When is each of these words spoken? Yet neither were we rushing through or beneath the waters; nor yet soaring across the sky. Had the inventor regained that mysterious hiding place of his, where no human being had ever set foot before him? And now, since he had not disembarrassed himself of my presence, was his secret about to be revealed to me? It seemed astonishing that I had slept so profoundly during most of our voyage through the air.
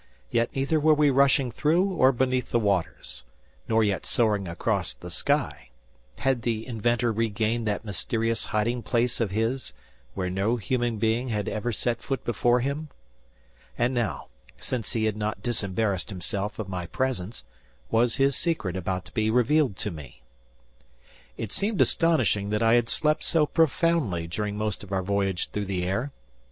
Yet 0.31 0.55
neither 0.55 0.79
were 0.79 0.95
we 0.95 1.11
rushing 1.11 1.51
through 1.51 1.91
or 1.91 2.11
beneath 2.11 2.49
the 2.49 2.57
waters; 2.57 3.23
nor 3.67 3.83
yet 3.83 4.03
soaring 4.03 4.47
across 4.47 4.95
the 4.95 5.11
sky. 5.11 5.69
Had 6.17 6.41
the 6.41 6.65
inventor 6.65 7.11
regained 7.11 7.67
that 7.67 7.85
mysterious 7.85 8.45
hiding 8.45 8.81
place 8.81 9.21
of 9.21 9.29
his, 9.29 9.73
where 10.15 10.27
no 10.31 10.55
human 10.55 10.97
being 10.97 11.29
had 11.29 11.47
ever 11.47 11.71
set 11.71 12.01
foot 12.01 12.23
before 12.25 12.61
him? 12.61 12.89
And 13.77 13.93
now, 13.93 14.29
since 14.57 14.93
he 14.93 15.05
had 15.05 15.17
not 15.17 15.43
disembarrassed 15.43 16.09
himself 16.09 16.57
of 16.57 16.67
my 16.67 16.87
presence, 16.87 17.43
was 17.91 18.15
his 18.15 18.35
secret 18.35 18.75
about 18.75 19.05
to 19.05 19.13
be 19.13 19.29
revealed 19.29 19.77
to 19.77 19.91
me? 19.91 20.23
It 21.37 21.51
seemed 21.51 21.79
astonishing 21.79 22.49
that 22.49 22.63
I 22.63 22.73
had 22.73 22.89
slept 22.89 23.23
so 23.23 23.45
profoundly 23.45 24.25
during 24.25 24.57
most 24.57 24.83
of 24.83 24.91
our 24.91 25.03
voyage 25.03 25.51
through 25.51 25.65
the 25.65 25.83
air. 25.83 26.11